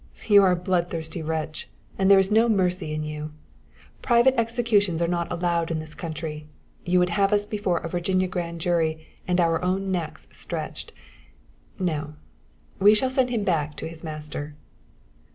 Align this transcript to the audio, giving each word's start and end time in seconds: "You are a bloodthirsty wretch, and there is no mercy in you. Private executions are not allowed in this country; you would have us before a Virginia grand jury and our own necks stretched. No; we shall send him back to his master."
"You 0.25 0.41
are 0.41 0.53
a 0.53 0.55
bloodthirsty 0.55 1.21
wretch, 1.21 1.69
and 1.95 2.09
there 2.09 2.17
is 2.17 2.31
no 2.31 2.49
mercy 2.49 2.91
in 2.91 3.03
you. 3.03 3.33
Private 4.01 4.33
executions 4.35 4.99
are 4.99 5.07
not 5.07 5.31
allowed 5.31 5.69
in 5.69 5.77
this 5.77 5.93
country; 5.93 6.47
you 6.83 6.97
would 6.97 7.11
have 7.11 7.31
us 7.31 7.45
before 7.45 7.77
a 7.77 7.87
Virginia 7.87 8.27
grand 8.27 8.61
jury 8.61 9.05
and 9.27 9.39
our 9.39 9.61
own 9.63 9.91
necks 9.91 10.27
stretched. 10.31 10.91
No; 11.77 12.15
we 12.79 12.95
shall 12.95 13.11
send 13.11 13.29
him 13.29 13.43
back 13.43 13.75
to 13.75 13.87
his 13.87 14.03
master." 14.03 14.55